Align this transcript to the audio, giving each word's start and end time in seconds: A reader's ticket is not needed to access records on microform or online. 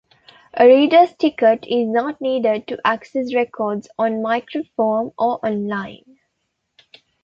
A 0.57 0.65
reader's 0.65 1.13
ticket 1.13 1.63
is 1.67 1.87
not 1.87 2.19
needed 2.21 2.65
to 2.65 2.81
access 2.83 3.35
records 3.35 3.87
on 3.99 4.13
microform 4.23 5.13
or 5.15 5.39
online. 5.45 6.17